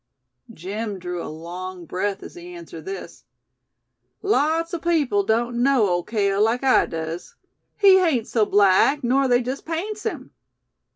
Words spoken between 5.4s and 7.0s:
know Ole Cale like I